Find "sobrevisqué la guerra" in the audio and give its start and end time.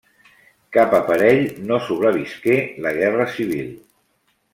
1.89-3.29